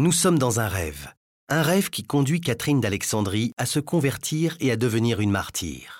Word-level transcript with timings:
Nous 0.00 0.12
sommes 0.12 0.38
dans 0.38 0.60
un 0.60 0.66
rêve. 0.66 1.12
Un 1.50 1.60
rêve 1.60 1.90
qui 1.90 2.04
conduit 2.04 2.40
Catherine 2.40 2.80
d'Alexandrie 2.80 3.52
à 3.58 3.66
se 3.66 3.80
convertir 3.80 4.56
et 4.58 4.70
à 4.70 4.76
devenir 4.76 5.20
une 5.20 5.30
martyre. 5.30 5.98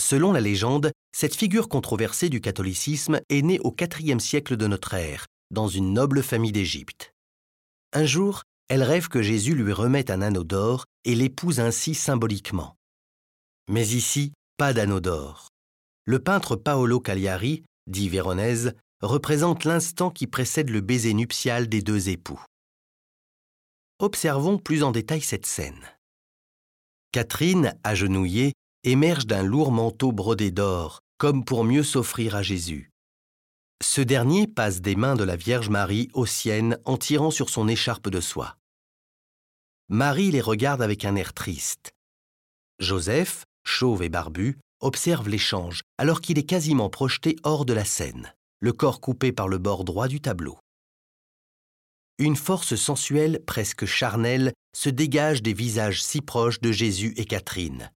Selon 0.00 0.32
la 0.32 0.40
légende, 0.40 0.90
cette 1.16 1.36
figure 1.36 1.68
controversée 1.68 2.30
du 2.30 2.40
catholicisme 2.40 3.20
est 3.28 3.42
née 3.42 3.60
au 3.60 3.72
IVe 3.80 4.18
siècle 4.18 4.56
de 4.56 4.66
notre 4.66 4.94
ère, 4.94 5.26
dans 5.52 5.68
une 5.68 5.92
noble 5.92 6.20
famille 6.20 6.50
d'Égypte. 6.50 7.12
Un 7.92 8.06
jour, 8.06 8.42
elle 8.68 8.82
rêve 8.82 9.06
que 9.06 9.22
Jésus 9.22 9.54
lui 9.54 9.72
remet 9.72 10.10
un 10.10 10.20
anneau 10.20 10.42
d'or 10.42 10.84
et 11.04 11.14
l'épouse 11.14 11.60
ainsi 11.60 11.94
symboliquement. 11.94 12.74
Mais 13.68 13.86
ici, 13.86 14.32
pas 14.56 14.72
d'anneau 14.72 14.98
d'or. 14.98 15.46
Le 16.06 16.18
peintre 16.18 16.56
Paolo 16.56 16.98
Cagliari, 16.98 17.62
dit 17.86 18.08
Véronèse, 18.08 18.74
représente 19.00 19.62
l'instant 19.62 20.10
qui 20.10 20.26
précède 20.26 20.70
le 20.70 20.80
baiser 20.80 21.14
nuptial 21.14 21.68
des 21.68 21.82
deux 21.82 22.08
époux. 22.08 22.42
Observons 24.02 24.56
plus 24.56 24.82
en 24.82 24.92
détail 24.92 25.20
cette 25.20 25.44
scène. 25.44 25.84
Catherine, 27.12 27.78
agenouillée, 27.84 28.54
émerge 28.82 29.26
d'un 29.26 29.42
lourd 29.42 29.72
manteau 29.72 30.10
brodé 30.10 30.50
d'or, 30.50 31.00
comme 31.18 31.44
pour 31.44 31.64
mieux 31.64 31.82
s'offrir 31.82 32.34
à 32.34 32.42
Jésus. 32.42 32.90
Ce 33.82 34.00
dernier 34.00 34.46
passe 34.46 34.80
des 34.80 34.96
mains 34.96 35.16
de 35.16 35.24
la 35.24 35.36
Vierge 35.36 35.68
Marie 35.68 36.08
aux 36.14 36.24
siennes 36.24 36.78
en 36.86 36.96
tirant 36.96 37.30
sur 37.30 37.50
son 37.50 37.68
écharpe 37.68 38.08
de 38.08 38.22
soie. 38.22 38.56
Marie 39.90 40.30
les 40.30 40.40
regarde 40.40 40.80
avec 40.80 41.04
un 41.04 41.14
air 41.14 41.34
triste. 41.34 41.92
Joseph, 42.78 43.44
chauve 43.66 44.02
et 44.02 44.08
barbu, 44.08 44.56
observe 44.80 45.28
l'échange 45.28 45.82
alors 45.98 46.22
qu'il 46.22 46.38
est 46.38 46.44
quasiment 46.44 46.88
projeté 46.88 47.36
hors 47.42 47.66
de 47.66 47.74
la 47.74 47.84
scène, 47.84 48.34
le 48.60 48.72
corps 48.72 49.02
coupé 49.02 49.30
par 49.30 49.46
le 49.46 49.58
bord 49.58 49.84
droit 49.84 50.08
du 50.08 50.22
tableau. 50.22 50.58
Une 52.20 52.36
force 52.36 52.76
sensuelle 52.76 53.40
presque 53.46 53.86
charnelle 53.86 54.52
se 54.76 54.90
dégage 54.90 55.42
des 55.42 55.54
visages 55.54 56.02
si 56.02 56.20
proches 56.20 56.60
de 56.60 56.70
Jésus 56.70 57.14
et 57.16 57.24
Catherine, 57.24 57.90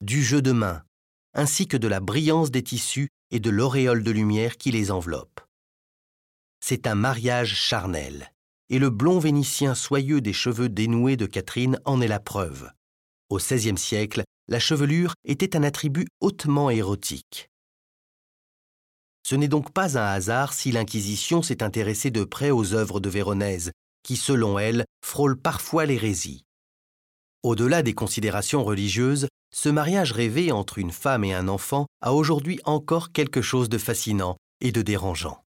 du 0.00 0.24
jeu 0.24 0.42
de 0.42 0.50
main, 0.50 0.82
ainsi 1.32 1.68
que 1.68 1.76
de 1.76 1.86
la 1.86 2.00
brillance 2.00 2.50
des 2.50 2.64
tissus 2.64 3.08
et 3.30 3.38
de 3.38 3.50
l'auréole 3.50 4.02
de 4.02 4.10
lumière 4.10 4.56
qui 4.56 4.72
les 4.72 4.90
enveloppe. 4.90 5.40
C'est 6.58 6.88
un 6.88 6.96
mariage 6.96 7.54
charnel, 7.54 8.32
et 8.68 8.80
le 8.80 8.90
blond 8.90 9.20
vénitien 9.20 9.76
soyeux 9.76 10.20
des 10.20 10.32
cheveux 10.32 10.68
dénoués 10.68 11.16
de 11.16 11.26
Catherine 11.26 11.78
en 11.84 12.00
est 12.00 12.08
la 12.08 12.18
preuve. 12.18 12.72
Au 13.28 13.36
XVIe 13.36 13.78
siècle, 13.78 14.24
la 14.48 14.58
chevelure 14.58 15.14
était 15.24 15.56
un 15.56 15.62
attribut 15.62 16.08
hautement 16.18 16.68
érotique. 16.68 17.48
Ce 19.28 19.34
n'est 19.34 19.46
donc 19.46 19.72
pas 19.72 19.98
un 19.98 20.06
hasard 20.06 20.54
si 20.54 20.72
l'Inquisition 20.72 21.42
s'est 21.42 21.62
intéressée 21.62 22.10
de 22.10 22.24
près 22.24 22.50
aux 22.50 22.72
œuvres 22.72 22.98
de 22.98 23.10
Véronèse, 23.10 23.72
qui, 24.02 24.16
selon 24.16 24.58
elle, 24.58 24.86
frôlent 25.04 25.38
parfois 25.38 25.84
l'hérésie. 25.84 26.46
Au-delà 27.42 27.82
des 27.82 27.92
considérations 27.92 28.64
religieuses, 28.64 29.28
ce 29.54 29.68
mariage 29.68 30.12
rêvé 30.12 30.50
entre 30.50 30.78
une 30.78 30.92
femme 30.92 31.24
et 31.24 31.34
un 31.34 31.46
enfant 31.46 31.84
a 32.00 32.14
aujourd'hui 32.14 32.58
encore 32.64 33.12
quelque 33.12 33.42
chose 33.42 33.68
de 33.68 33.76
fascinant 33.76 34.38
et 34.62 34.72
de 34.72 34.80
dérangeant. 34.80 35.42